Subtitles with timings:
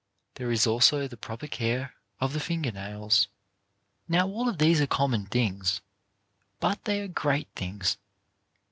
[0.33, 3.27] There is also the proper care of the finger nails.
[4.07, 5.79] Now all of these are common things,
[6.59, 7.97] but they are great things.